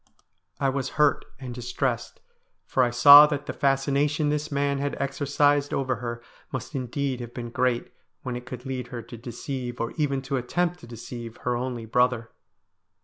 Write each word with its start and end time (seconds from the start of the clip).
I 0.59 0.69
was 0.69 0.89
hurt 0.97 1.25
and 1.39 1.53
distressed, 1.53 2.21
for 2.65 2.81
I 2.81 2.89
saw 2.89 3.27
that 3.27 3.45
the 3.45 3.53
fascination 3.53 4.29
this 4.29 4.51
man 4.51 4.79
had 4.79 4.97
exercised 4.99 5.75
over 5.75 5.97
her 5.97 6.23
must 6.51 6.73
indeed 6.73 7.19
have 7.19 7.35
been 7.35 7.51
great 7.51 7.91
when 8.23 8.35
it 8.35 8.47
could 8.47 8.65
lead 8.65 8.87
her 8.87 9.03
to 9.03 9.15
deceive, 9.15 9.79
or 9.79 9.91
even 9.97 10.23
to 10.23 10.37
attempt 10.37 10.79
to 10.79 10.87
deceive, 10.87 11.37
her 11.45 11.55
only 11.55 11.85
brother. 11.85 12.31